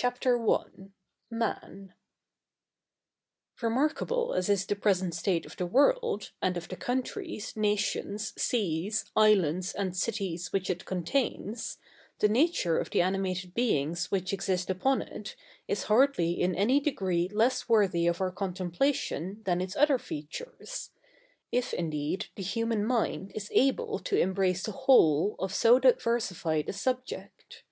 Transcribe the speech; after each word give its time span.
CHAPTER 0.00 0.38
I. 0.48 0.64
MAN. 1.28 1.92
Remarkable 3.60 4.32
as 4.32 4.48
is 4.48 4.64
the 4.64 4.76
present 4.76 5.12
state 5.12 5.44
of 5.44 5.56
the 5.56 5.66
world, 5.66 6.30
and 6.40 6.56
of 6.56 6.68
the 6.68 6.76
countries, 6.76 7.56
nations, 7.56 8.32
seas, 8.40 9.10
islands, 9.16 9.74
and 9.74 9.96
cities 9.96 10.52
which 10.52 10.70
it 10.70 10.84
contains, 10.84 11.78
the 12.20 12.28
nature 12.28 12.78
of 12.78 12.90
the 12.90 13.02
animated 13.02 13.54
beings 13.54 14.08
which 14.08 14.32
exist 14.32 14.70
upon 14.70 15.02
it, 15.02 15.34
is 15.66 15.82
hardly 15.90 16.40
in 16.40 16.54
any 16.54 16.78
degree 16.78 17.28
less 17.32 17.68
worthy 17.68 18.06
of 18.06 18.20
our 18.20 18.30
contemplation 18.30 19.42
than 19.46 19.60
its 19.60 19.74
other 19.74 19.98
features; 19.98 20.90
if, 21.50 21.74
indeed, 21.74 22.26
the 22.36 22.44
human 22.44 22.84
mind 22.86 23.32
is 23.34 23.50
able 23.52 23.98
to 23.98 24.16
embrace 24.16 24.62
the 24.62 24.70
whole 24.70 25.34
of 25.40 25.52
so 25.52 25.80
diversified 25.80 26.68
a 26.68 26.72
subject. 26.72 27.64